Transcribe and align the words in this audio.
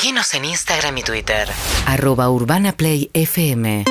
Seguinos 0.00 0.32
en 0.34 0.44
Instagram 0.44 0.96
y 0.98 1.02
Twitter. 1.02 1.48
Arroba 1.84 2.30
Urbana 2.30 2.70
Play 2.70 3.10
FM. 3.14 3.84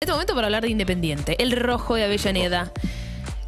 Este 0.00 0.12
momento 0.12 0.36
para 0.36 0.46
hablar 0.46 0.62
de 0.62 0.68
Independiente, 0.68 1.42
el 1.42 1.50
rojo 1.50 1.96
de 1.96 2.04
Avellaneda. 2.04 2.70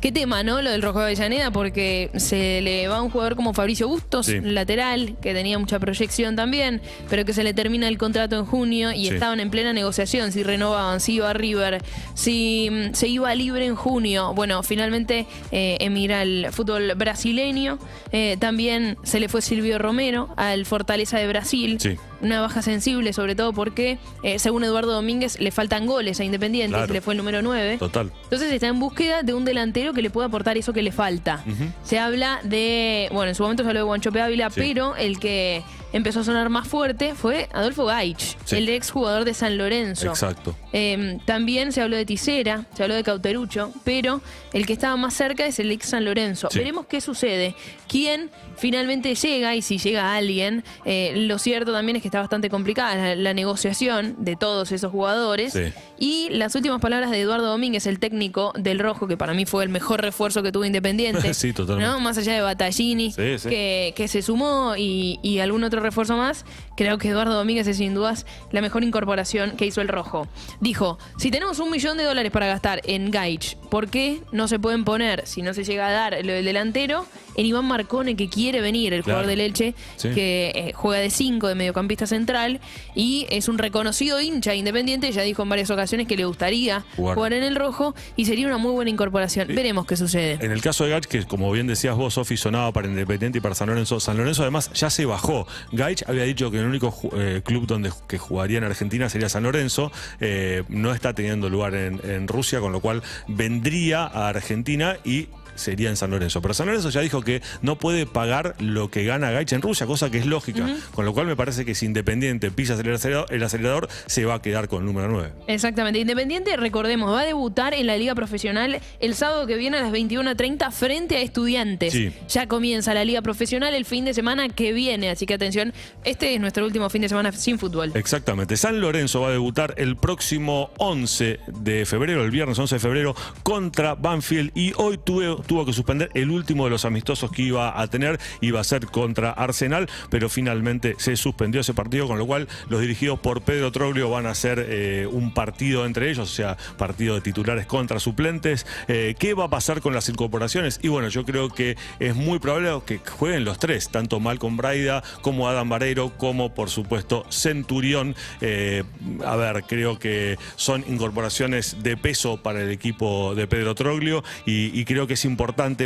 Qué 0.05 0.13
tema, 0.13 0.43
¿no? 0.43 0.61
Lo 0.61 0.71
del 0.71 0.83
rojo 0.83 0.99
de 0.99 1.07
Avellaneda, 1.07 1.51
porque 1.51 2.11
se 2.19 2.61
le 2.61 2.89
va 2.89 2.99
a 2.99 3.03
un 3.03 3.09
jugador 3.09 3.37
como 3.37 3.55
Fabricio 3.55 3.89
Bustos, 3.89 4.27
Sí. 4.27 4.39
lateral, 4.43 5.17
que 5.23 5.33
tenía 5.33 5.59
mucha 5.59 5.79
proyección 5.79 6.37
también, 6.37 6.83
pero 7.09 7.25
que 7.25 7.33
se 7.33 7.43
le 7.43 7.55
termina 7.55 7.89
el 7.89 7.97
contrato 7.97 8.37
en 8.37 8.45
junio 8.45 8.93
y 8.93 9.07
Sí. 9.07 9.15
estaban 9.15 9.41
en 9.41 9.49
plena 9.49 9.73
negociación, 9.73 10.31
si 10.31 10.43
renovaban, 10.43 11.01
si 11.01 11.15
iba 11.15 11.31
a 11.31 11.33
River, 11.33 11.81
si 12.13 12.69
mm, 12.71 12.93
se 12.93 13.09
iba 13.09 13.35
libre 13.35 13.65
en 13.65 13.77
junio. 13.77 14.35
Bueno, 14.35 14.63
finalmente 14.63 15.25
eh, 15.53 15.79
emigra 15.81 16.21
al 16.21 16.49
fútbol 16.51 16.93
brasileño. 16.97 17.79
Eh, 18.13 18.37
también 18.39 18.99
se 19.05 19.21
le 19.21 19.31
fue 19.31 19.41
Silvio 19.41 19.79
Romero 19.79 20.29
al 20.37 20.67
Fortaleza 20.67 21.19
de 21.19 21.29
Brasil. 21.29 21.79
Sí. 21.81 21.97
Una 22.25 22.41
baja 22.41 22.63
sensible, 22.63 23.13
sobre 23.13 23.35
todo 23.35 23.53
porque, 23.53 23.99
eh, 24.23 24.39
según 24.39 24.65
Eduardo 24.65 24.93
Domínguez, 24.93 25.39
le 25.41 25.51
faltan 25.51 25.87
goles 25.87 26.19
a 26.21 26.25
Independiente, 26.25 26.71
Claro. 26.73 26.87
se 26.87 26.93
le 26.95 27.01
fue 27.01 27.13
el 27.15 27.19
número 27.19 27.43
9. 27.43 27.77
Total. 27.79 28.11
Entonces 28.25 28.51
está 28.51 28.67
en 28.67 28.81
búsqueda 28.81 29.23
de 29.23 29.35
un 29.35 29.45
delantero 29.45 29.93
que 29.93 30.01
le 30.03 30.09
pueda 30.11 30.29
aportar 30.29 30.57
eso 30.57 30.73
que 30.73 30.83
le 30.83 30.91
falta. 30.93 31.45
Se 31.83 31.99
habla 31.99 32.41
de, 32.43 33.09
bueno, 33.13 33.29
en 33.29 33.35
su 33.35 33.43
momento 33.43 33.63
se 33.63 33.69
habló 33.69 33.81
de 33.81 33.85
Guanchope 33.85 34.21
Ávila, 34.23 34.49
Sí. 34.51 34.61
pero 34.61 34.97
el 34.97 35.19
que 35.21 35.63
empezó 35.95 36.21
a 36.21 36.25
sonar 36.25 36.51
más 36.51 36.69
fuerte 36.69 37.15
fue 37.15 37.49
Adolfo 37.53 37.87
Gaich, 37.87 38.37
Sí. 38.45 38.57
el 38.57 38.69
ex 38.69 38.91
jugador 38.91 39.25
de 39.25 39.33
San 39.33 39.57
Lorenzo. 39.57 40.09
Exacto. 40.09 40.55
Eh, 40.73 41.19
también 41.25 41.73
se 41.73 41.81
habló 41.81 41.97
de 41.97 42.05
Tisera, 42.05 42.67
se 42.75 42.83
habló 42.83 42.95
de 42.95 43.03
Cauterucho, 43.03 43.73
pero 43.85 44.21
el 44.53 44.67
que 44.67 44.73
estaba 44.75 44.97
más 44.97 45.15
cerca 45.15 45.47
es 45.47 45.59
el 45.59 45.71
ex 45.71 45.89
San 45.89 46.05
Lorenzo. 46.05 46.49
Sí. 46.51 46.59
Veremos 46.59 46.85
qué 46.87 47.01
sucede, 47.01 47.55
quién 47.89 48.31
finalmente 48.57 49.15
llega 49.15 49.55
y 49.55 49.63
si 49.63 49.79
llega 49.79 50.15
alguien. 50.15 50.65
Eh, 50.85 51.13
lo 51.17 51.39
cierto 51.39 51.73
también 51.73 51.97
es 51.97 52.03
que 52.03 52.09
está 52.09 52.21
bastante 52.21 52.51
complicada 52.51 52.95
la, 52.95 53.15
la 53.15 53.35
negociación 53.35 54.17
de 54.19 54.37
todos 54.37 54.73
esos 54.73 54.91
jugadores. 54.93 55.53
Sí. 55.53 55.73
Y 55.99 56.29
las 56.31 56.55
últimas 56.55 56.81
palabras 56.81 57.11
de 57.11 57.21
Eduardo 57.21 57.47
Domínguez, 57.47 57.87
el 57.87 57.99
técnico 58.01 58.53
del 58.57 58.79
Rojo, 58.81 59.07
que 59.07 59.17
para 59.17 59.33
mí 59.33 59.47
fue 59.47 59.63
el 59.63 59.71
mejor 59.71 60.01
refuerzo 60.03 60.43
que 60.43 60.51
tuvo 60.53 60.65
Independiente. 60.65 61.33
Sí, 61.35 61.53
totalmente. 61.53 61.91
¿no? 61.93 62.01
Más 62.01 62.17
allá 62.19 62.33
de 62.35 62.41
Battaglini. 62.41 63.13
Que, 63.13 63.93
que 63.97 64.09
se 64.09 64.23
sumó 64.23 64.75
y, 64.77 65.19
y 65.23 65.39
algún 65.41 65.63
otro 65.65 65.81
refuerzo 65.85 66.17
más, 66.17 66.45
creo 66.77 66.99
que 66.99 67.11
Eduardo 67.11 67.35
Domínguez 67.35 67.67
es 67.67 67.77
sin 67.77 67.95
dudas 67.95 68.27
la 68.51 68.61
mejor 68.61 68.83
incorporación 68.83 69.53
que 69.53 69.67
hizo 69.67 69.81
el 69.81 69.89
Rojo. 69.89 70.27
Dijo, 70.61 70.99
si 71.19 71.31
tenemos 71.31 71.59
un 71.61 71.71
millón 71.71 71.97
de 71.97 72.05
dólares 72.05 72.33
para 72.33 72.47
gastar 72.47 72.81
en 72.85 73.11
Gaich, 73.11 73.57
¿por 73.71 73.89
qué 73.89 74.21
no 74.33 74.49
se 74.49 74.59
pueden 74.59 74.85
poner, 74.85 75.27
si 75.27 75.43
no 75.43 75.55
se 75.55 75.65
llega 75.65 75.87
a 75.87 75.93
dar 75.93 76.25
lo 76.25 76.33
del 76.33 76.45
delantero, 76.45 77.07
en 77.37 77.47
Iván 77.47 77.65
Marcone, 77.67 78.17
que 78.17 78.29
quiere 78.29 78.61
venir, 78.61 78.93
el 78.95 79.03
jugador 79.03 79.27
del 79.27 79.41
Elche, 79.41 79.75
Sí. 79.97 80.11
que 80.11 80.53
eh, 80.55 80.73
juega 80.75 81.01
de 81.01 81.11
5 81.11 81.49
de 81.49 81.55
mediocampista 81.55 82.07
central 82.07 82.61
y 82.95 83.27
es 83.31 83.49
un 83.49 83.59
reconocido 83.59 84.21
hincha 84.21 84.55
independiente, 84.55 85.11
ya 85.13 85.23
dijo 85.23 85.43
en 85.43 85.49
varias 85.49 85.71
ocasiones 85.71 86.07
que 86.07 86.17
le 86.17 86.25
gustaría 86.25 86.85
Jugar. 86.97 87.15
jugar, 87.15 87.33
en 87.33 87.43
el 87.45 87.57
rojo 87.57 87.95
y 88.17 88.25
sería 88.27 88.47
una 88.47 88.59
muy 88.59 88.73
buena 88.73 88.91
incorporación. 88.91 89.49
Veremos 89.49 89.87
qué 89.87 89.97
sucede. 89.97 90.39
En 90.45 90.51
el 90.53 90.61
caso 90.63 90.85
de 90.85 90.91
Gaich, 90.91 91.07
que 91.07 91.25
como 91.25 91.51
bien 91.53 91.67
decías 91.67 91.97
vos, 91.97 92.15
Sofi, 92.15 92.37
sonaba 92.37 92.73
para 92.73 92.87
Independiente 92.89 93.39
y 93.39 93.41
para 93.41 93.55
San 93.55 93.69
Lorenzo. 93.69 94.01
San 94.01 94.17
Lorenzo 94.17 94.43
además 94.43 94.71
ya 94.75 94.91
se 94.91 95.05
bajó. 95.07 95.47
Gaich 95.73 96.03
había 96.09 96.25
dicho 96.25 96.51
que 96.51 96.59
el 96.59 96.67
único 96.67 96.95
eh, 97.17 97.41
club 97.45 97.67
donde 97.67 97.91
que 98.09 98.19
jugaría 98.19 98.59
en 98.59 98.65
Argentina 98.65 99.09
sería 99.09 99.29
San 99.29 99.43
Lorenzo. 99.43 99.91
Eh, 100.21 100.63
no 100.69 100.93
está 100.93 101.15
teniendo 101.15 101.49
lugar 101.49 101.75
en, 101.75 102.01
en 102.05 102.29
Rusia, 102.29 102.61
con 102.61 102.73
lo 102.73 102.81
cual 102.81 103.03
vendría 103.27 104.05
a 104.05 104.29
Argentina 104.29 104.97
y 105.05 105.29
sería 105.55 105.91
en 105.91 105.97
San 105.97 106.11
Lorenzo. 106.11 106.41
Pero 106.43 106.55
San 106.55 106.67
Lorenzo 106.67 106.91
ya 106.91 107.01
dijo 107.01 107.23
que 107.23 107.43
no 107.63 107.79
puede 107.79 108.07
pagar 108.07 108.55
lo 108.59 108.91
que 108.91 109.05
gana 109.05 109.31
Gaich 109.31 109.53
en 109.53 109.63
Rusia, 109.63 109.87
cosa 109.87 110.11
que 110.11 110.19
es 110.19 110.27
lógica. 110.27 110.67
Con 110.95 111.05
lo 111.05 111.13
cual 111.13 111.27
me 111.27 111.37
parece 111.37 111.65
que 111.65 111.75
si 111.75 111.87
Independiente 111.87 112.51
pisa 112.51 112.75
el 112.75 112.93
acelerador, 112.95 113.33
el 113.33 113.43
acelerador 113.43 113.89
se 114.07 114.25
va 114.25 114.35
a 114.35 114.43
quedar 114.43 114.69
con 114.69 114.81
el 114.81 114.87
número 114.87 115.09
9. 115.09 115.33
Exactamente. 115.49 115.99
Independiente, 116.01 116.57
recordemos, 116.57 117.13
va 117.13 117.21
a 117.21 117.25
debutar 117.25 117.75
en 117.75 117.87
la 117.87 117.97
Liga 117.97 118.15
Profesional 118.15 118.81
el 119.01 119.15
sábado 119.15 119.47
que 119.47 119.57
viene 119.57 119.79
a 119.79 119.83
las 119.83 119.93
21.30 119.93 120.71
frente 120.73 121.17
a 121.17 121.21
Estudiantes. 121.21 121.93
Sí. 121.93 122.13
Ya 122.29 122.47
comienza 122.49 122.95
la 122.95 123.05
Liga 123.05 123.23
Profesional 123.23 123.75
el 123.75 123.85
fin 123.85 124.05
de 124.05 124.15
semana 124.15 124.49
que 124.49 124.73
viene, 124.73 125.11
así 125.11 125.27
que 125.27 125.35
atención, 125.35 125.73
este 126.05 126.35
es 126.35 126.41
nuestro 126.41 126.65
último 126.65 126.89
fin 126.91 127.03
de 127.03 127.09
semana 127.09 127.33
sin 127.33 127.59
fútbol. 127.59 127.93
Exactamente. 127.95 128.57
San 128.57 128.81
Lorenzo 128.81 129.21
va 129.21 129.29
a 129.29 129.33
debutar 129.33 129.75
el 129.79 129.97
próximo 129.97 130.71
11 130.79 131.41
de 131.47 131.87
febrero, 131.87 132.25
el 132.25 132.31
viernes 132.31 132.59
11 132.59 132.77
de 132.77 132.79
febrero, 132.81 133.15
contra 133.43 133.95
Banfield. 133.95 134.51
Y 134.55 134.73
hoy 134.77 134.99
tuve- 134.99 135.37
tuvo 135.45 135.65
que 135.65 135.73
suspender 135.73 136.11
el 136.15 136.31
último 136.31 136.65
de 136.65 136.71
los 136.71 136.85
amistosos 136.85 137.31
que 137.31 137.43
iba 137.43 137.81
a 137.81 137.87
tener. 137.87 138.19
Iba 138.41 138.61
a 138.61 138.65
ser 138.65 138.87
contra 138.87 139.31
Arsenal, 139.31 139.89
pero 140.11 140.29
finalmente 140.29 140.95
se 140.99 141.17
suspendió 141.17 141.61
ese 141.61 141.75
partido, 141.75 142.07
con 142.07 142.19
lo 142.19 142.27
cual 142.27 142.49
los 142.69 142.81
dirigidos 142.81 143.19
por 143.21 143.43
Pedro 143.43 143.73
Troglio 143.73 144.11
van 144.11 144.27
a 144.27 144.31
hacer 144.31 144.65
eh, 144.69 145.09
un 145.11 145.33
partido 145.33 145.87
entre 145.87 146.11
ellos, 146.11 146.31
o 146.31 146.35
sea, 146.35 146.57
partido 146.77 147.15
de 147.15 147.21
titulares 147.21 147.67
contra 147.67 147.99
suplentes. 148.01 148.67
Eh, 148.89 149.15
¿Qué 149.19 149.35
va 149.35 149.45
a 149.45 149.51
pasar 149.51 149.81
con 149.81 149.95
las 149.95 150.09
incorporaciones? 150.09 150.81
Y 150.83 150.89
bueno, 150.89 151.09
yo 151.09 151.25
creo 151.25 151.49
que 151.49 151.77
es 151.99 152.15
muy 152.15 152.39
probable 152.39 152.71
que 152.87 152.99
jueguen 152.99 153.45
los 153.45 153.59
tres, 153.59 153.89
tanto 153.89 154.21
Malcolm 154.21 154.57
Braida 154.57 155.03
como 155.23 155.49
Adam 155.49 155.69
Vareiro, 155.69 156.13
como 156.17 156.55
por 156.55 156.71
supuesto 156.71 157.27
Centurión. 157.31 158.15
Eh, 158.41 158.85
a 159.25 159.37
ver, 159.37 159.65
creo 159.65 159.99
que 159.99 160.39
son 160.57 160.85
incorporaciones 160.89 161.83
de 161.83 161.97
peso 161.97 162.39
para 162.43 162.63
el 162.63 162.71
equipo 162.71 163.35
de 163.35 163.47
Pedro 163.47 163.75
Troglio 163.75 164.25
y, 164.47 164.79
y 164.79 164.85
creo 164.85 165.07
que 165.07 165.15
es 165.15 165.25
importante 165.25 165.34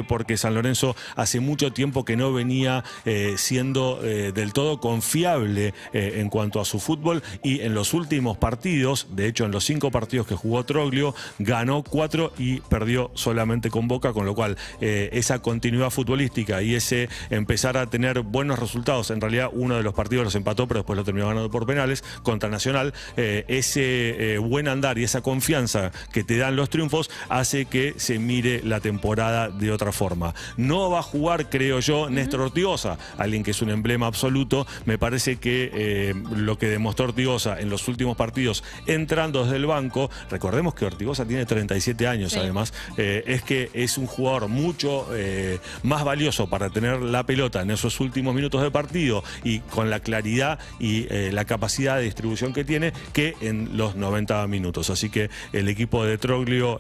porque 0.06 0.36
San 0.36 0.54
Lorenzo 0.54 0.96
hace 1.16 1.40
mucho 1.40 1.72
tiempo 1.72 2.04
que 2.04 2.16
no 2.16 2.32
venía 2.32 2.84
eh, 3.04 3.34
siendo 3.36 4.00
eh, 4.02 4.32
del 4.34 4.52
todo 4.52 4.80
confiable 4.80 5.74
eh, 5.92 6.14
en 6.16 6.28
cuanto 6.28 6.60
a 6.60 6.64
su 6.64 6.80
fútbol 6.80 7.22
y 7.42 7.60
en 7.60 7.74
los 7.74 7.94
últimos 7.94 8.38
partidos, 8.38 9.08
de 9.10 9.26
hecho 9.26 9.44
en 9.44 9.50
los 9.50 9.64
cinco 9.64 9.90
partidos 9.90 10.26
que 10.26 10.34
jugó 10.34 10.64
Troglio, 10.64 11.14
ganó 11.38 11.82
cuatro 11.82 12.32
y 12.38 12.60
perdió 12.60 13.10
solamente 13.14 13.70
con 13.70 13.88
Boca, 13.88 14.12
con 14.12 14.26
lo 14.26 14.34
cual 14.34 14.56
esa 14.80 15.40
continuidad 15.40 15.90
futbolística 15.90 16.62
y 16.62 16.74
ese 16.74 17.08
empezar 17.30 17.76
a 17.76 17.86
tener 17.86 18.20
buenos 18.20 18.58
resultados, 18.58 19.10
en 19.10 19.20
realidad 19.20 19.50
uno 19.52 19.76
de 19.76 19.82
los 19.82 19.94
partidos 19.94 20.24
los 20.24 20.34
empató, 20.34 20.66
pero 20.68 20.80
después 20.80 20.96
lo 20.96 21.04
terminó 21.04 21.28
ganando 21.28 21.50
por 21.50 21.66
penales 21.66 22.04
contra 22.22 22.48
Nacional, 22.48 22.92
ese 23.16 24.38
buen 24.40 24.68
andar 24.68 24.98
y 24.98 25.04
esa 25.04 25.20
confianza 25.20 25.90
que 26.12 26.24
te 26.24 26.36
dan 26.36 26.56
los 26.56 26.70
triunfos 26.70 27.10
hace 27.28 27.66
que 27.66 27.94
se 27.96 28.18
mire 28.18 28.62
la 28.62 28.80
temporada 28.80 29.37
de 29.46 29.70
otra 29.70 29.92
forma. 29.92 30.34
No 30.56 30.90
va 30.90 30.98
a 30.98 31.02
jugar, 31.02 31.48
creo 31.48 31.78
yo, 31.78 32.10
Néstor 32.10 32.40
Ortigosa, 32.40 32.98
alguien 33.16 33.44
que 33.44 33.52
es 33.52 33.62
un 33.62 33.70
emblema 33.70 34.06
absoluto. 34.06 34.66
Me 34.86 34.98
parece 34.98 35.36
que 35.36 35.70
eh, 35.72 36.14
lo 36.34 36.58
que 36.58 36.66
demostró 36.66 37.06
Ortigosa 37.06 37.60
en 37.60 37.70
los 37.70 37.86
últimos 37.86 38.16
partidos, 38.16 38.64
entrando 38.86 39.44
desde 39.44 39.56
el 39.56 39.66
banco, 39.66 40.10
recordemos 40.30 40.74
que 40.74 40.84
Ortigosa 40.84 41.24
tiene 41.24 41.46
37 41.46 42.06
años 42.06 42.32
Sí. 42.32 42.38
además, 42.38 42.74
eh, 42.96 43.22
es 43.26 43.42
que 43.42 43.70
es 43.72 43.96
un 43.98 44.06
jugador 44.06 44.48
mucho 44.48 45.06
eh, 45.12 45.60
más 45.82 46.04
valioso 46.04 46.48
para 46.48 46.70
tener 46.70 47.00
la 47.00 47.22
pelota 47.24 47.62
en 47.62 47.70
esos 47.70 48.00
últimos 48.00 48.34
minutos 48.34 48.62
de 48.62 48.70
partido 48.70 49.22
y 49.44 49.60
con 49.60 49.90
la 49.90 50.00
claridad 50.00 50.58
y 50.80 51.06
la 51.30 51.44
capacidad 51.44 51.96
de 51.96 52.02
distribución 52.02 52.52
que 52.52 52.64
tiene 52.64 52.92
que 53.12 53.34
en 53.40 53.76
los 53.76 53.94
90 53.94 54.46
minutos. 54.46 54.90
Así 54.90 55.10
que 55.10 55.30
el 55.52 55.68
equipo 55.68 56.04
de 56.04 56.18
Troglio 56.18 56.78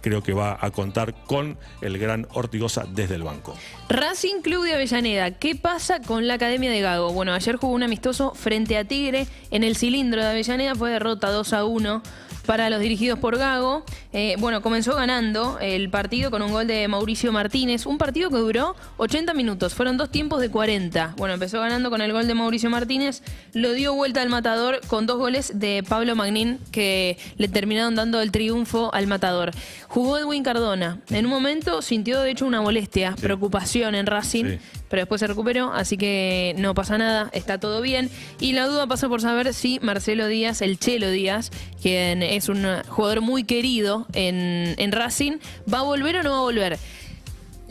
creo 0.00 0.22
que 0.22 0.32
va 0.32 0.56
a 0.60 0.70
contar 0.70 1.14
con 1.26 1.58
el 1.80 1.97
gran 1.98 2.26
Ortigosa 2.32 2.86
desde 2.88 3.16
el 3.16 3.22
banco. 3.22 3.54
Racing 3.88 4.40
Club 4.42 4.64
de 4.64 4.74
Avellaneda, 4.74 5.32
¿qué 5.32 5.54
pasa 5.54 6.00
con 6.00 6.26
la 6.26 6.34
Academia 6.34 6.70
de 6.70 6.80
Gago? 6.80 7.12
Bueno, 7.12 7.32
ayer 7.32 7.56
jugó 7.56 7.74
un 7.74 7.82
amistoso 7.82 8.34
frente 8.34 8.76
a 8.76 8.84
Tigre 8.84 9.26
en 9.50 9.64
el 9.64 9.76
cilindro 9.76 10.22
de 10.22 10.28
Avellaneda, 10.28 10.74
fue 10.74 10.90
derrota 10.90 11.30
2 11.30 11.52
a 11.52 11.64
1 11.64 12.02
para 12.48 12.70
los 12.70 12.80
dirigidos 12.80 13.18
por 13.18 13.36
Gago. 13.36 13.84
Eh, 14.14 14.36
bueno, 14.38 14.62
comenzó 14.62 14.96
ganando 14.96 15.58
el 15.60 15.90
partido 15.90 16.30
con 16.30 16.40
un 16.40 16.50
gol 16.50 16.66
de 16.66 16.88
Mauricio 16.88 17.30
Martínez, 17.30 17.84
un 17.84 17.98
partido 17.98 18.30
que 18.30 18.38
duró 18.38 18.74
80 18.96 19.34
minutos, 19.34 19.74
fueron 19.74 19.98
dos 19.98 20.10
tiempos 20.10 20.40
de 20.40 20.48
40. 20.48 21.12
Bueno, 21.18 21.34
empezó 21.34 21.60
ganando 21.60 21.90
con 21.90 22.00
el 22.00 22.10
gol 22.10 22.26
de 22.26 22.32
Mauricio 22.32 22.70
Martínez, 22.70 23.22
lo 23.52 23.74
dio 23.74 23.92
vuelta 23.92 24.22
al 24.22 24.30
matador 24.30 24.80
con 24.86 25.04
dos 25.04 25.18
goles 25.18 25.58
de 25.58 25.84
Pablo 25.86 26.16
Magnín 26.16 26.58
que 26.72 27.18
le 27.36 27.48
terminaron 27.48 27.94
dando 27.94 28.22
el 28.22 28.32
triunfo 28.32 28.94
al 28.94 29.06
matador. 29.08 29.50
Jugó 29.86 30.16
Edwin 30.16 30.42
Cardona, 30.42 31.00
en 31.10 31.26
un 31.26 31.30
momento 31.30 31.82
sintió 31.82 32.22
de 32.22 32.30
hecho 32.30 32.46
una 32.46 32.62
molestia, 32.62 33.14
preocupación 33.20 33.94
en 33.94 34.06
Racing. 34.06 34.44
Sí. 34.46 34.58
Pero 34.88 35.02
después 35.02 35.20
se 35.20 35.26
recuperó, 35.26 35.72
así 35.72 35.98
que 35.98 36.54
no 36.56 36.74
pasa 36.74 36.96
nada, 36.96 37.28
está 37.32 37.60
todo 37.60 37.82
bien. 37.82 38.10
Y 38.40 38.52
la 38.52 38.66
duda 38.66 38.86
pasa 38.86 39.06
por 39.08 39.20
saber 39.20 39.52
si 39.52 39.78
Marcelo 39.80 40.26
Díaz, 40.28 40.62
el 40.62 40.78
Chelo 40.78 41.10
Díaz, 41.10 41.50
quien 41.82 42.22
es 42.22 42.37
un 42.46 42.64
jugador 42.88 43.20
muy 43.20 43.44
querido 43.44 44.06
en, 44.12 44.74
en 44.78 44.92
Racing, 44.92 45.38
¿va 45.72 45.80
a 45.80 45.82
volver 45.82 46.18
o 46.18 46.22
no 46.22 46.30
va 46.30 46.38
a 46.38 46.42
volver? 46.42 46.78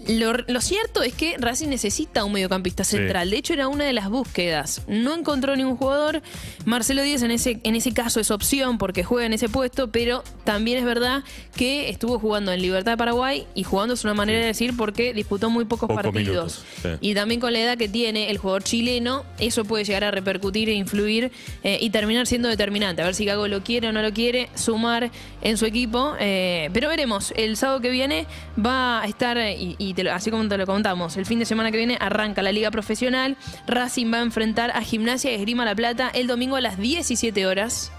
Lo, 0.07 0.33
lo 0.33 0.62
cierto 0.62 1.04
es 1.04 1.13
que 1.13 1.36
Racing 1.38 1.68
necesita 1.69 2.24
un 2.24 2.33
mediocampista 2.33 2.83
Sí. 2.83 2.98
central. 2.98 3.30
De 3.30 3.38
hecho, 3.38 3.54
era 3.54 3.68
una 3.68 3.83
de 3.86 3.94
las 3.94 4.09
búsquedas. 4.09 4.81
No 4.88 5.13
encontró 5.15 5.56
ningún 5.56 5.75
jugador. 5.77 6.21
Marcelo 6.65 7.01
Díaz 7.04 7.24
en 7.24 7.31
ese, 7.31 7.59
en 7.63 7.75
ese 7.75 7.94
caso 7.94 8.19
es 8.19 8.31
opción 8.31 8.77
porque 8.77 9.04
juega 9.04 9.25
en 9.25 9.33
ese 9.33 9.50
puesto, 9.50 9.89
pero 9.92 10.24
también 10.44 10.77
es 10.77 10.86
verdad 10.86 11.24
que 11.56 11.89
estuvo 11.89 12.19
jugando 12.19 12.51
en 12.54 12.62
Libertad 12.62 12.94
de 12.94 12.98
Paraguay 12.98 13.45
y 13.56 13.63
jugando 13.63 13.94
es 13.95 14.04
una 14.04 14.13
manera 14.13 14.39
de 14.39 14.45
decir 14.45 14.75
porque 14.77 15.13
disputó 15.13 15.50
muy 15.50 15.65
pocos 15.65 15.88
Pocos 15.89 16.04
partidos. 16.04 16.25
minutos, 16.27 16.63
sí. 16.81 16.89
Y 17.01 17.13
también 17.13 17.39
con 17.42 17.51
la 17.53 17.60
edad 17.60 17.77
que 17.77 17.89
tiene 17.89 18.30
el 18.30 18.38
jugador 18.38 18.63
chileno, 18.63 19.24
eso 19.39 19.65
puede 19.65 19.83
llegar 19.83 20.03
a 20.03 20.12
repercutir 20.12 20.69
e 20.69 20.74
influir 20.74 21.31
eh, 21.63 21.77
y 21.81 21.89
terminar 21.89 22.27
siendo 22.27 22.48
determinante. 22.48 23.01
A 23.01 23.06
ver 23.06 23.15
si 23.15 23.25
Gago 23.25 23.48
lo 23.48 23.63
quiere 23.63 23.89
o 23.89 23.92
no 23.92 24.01
lo 24.01 24.13
quiere 24.13 24.50
sumar 24.56 25.12
en 25.42 25.57
su 25.57 25.65
equipo. 25.65 26.13
eh, 26.19 26.69
pero 26.74 26.88
veremos, 26.89 27.33
el 27.36 27.57
sábado 27.57 27.81
que 27.81 27.89
viene 27.89 28.25
va 28.63 29.01
a 29.01 29.06
estar, 29.07 29.38
eh, 29.38 29.57
y, 29.57 29.75
y 29.80 29.94
así 30.11 30.31
como 30.31 30.47
te 30.47 30.57
lo 30.57 30.65
contamos, 30.65 31.17
el 31.17 31.25
fin 31.25 31.39
de 31.39 31.45
semana 31.45 31.71
que 31.71 31.77
viene 31.77 31.97
arranca 31.99 32.41
la 32.41 32.51
liga 32.51 32.71
profesional. 32.71 33.38
Racing 33.67 34.13
va 34.13 34.19
a 34.19 34.21
enfrentar 34.21 34.71
a 34.71 34.81
Gimnasia 34.81 35.31
y 35.31 35.35
Esgrima 35.35 35.65
La 35.65 35.75
Plata 35.75 36.09
el 36.13 36.27
domingo 36.27 36.55
a 36.55 36.61
las 36.61 36.77
17 36.77 37.45
horas. 37.47 37.91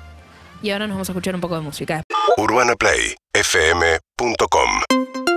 Y 0.62 0.70
ahora 0.70 0.86
nos 0.86 0.94
vamos 0.96 1.08
a 1.08 1.12
escuchar 1.12 1.34
un 1.34 1.40
poco 1.40 1.56
de 1.56 1.60
música. 1.60 2.02
UrbanaPlayFM.com 2.36 5.27